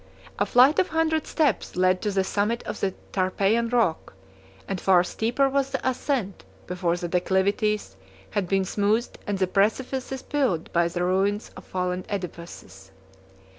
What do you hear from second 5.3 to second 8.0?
was the ascent before the declivities